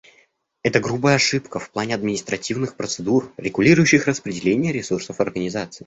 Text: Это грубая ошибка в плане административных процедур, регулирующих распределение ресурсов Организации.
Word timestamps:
Это 0.63 0.79
грубая 0.79 1.17
ошибка 1.17 1.59
в 1.59 1.69
плане 1.69 1.93
административных 1.93 2.75
процедур, 2.75 3.31
регулирующих 3.37 4.07
распределение 4.07 4.73
ресурсов 4.73 5.19
Организации. 5.21 5.79